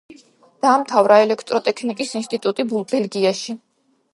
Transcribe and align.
დაამთავრა 0.65 1.17
ელექტროტექნიკის 1.25 2.15
ინსტიტუტი 2.21 2.67
ბელგიაში. 2.73 3.57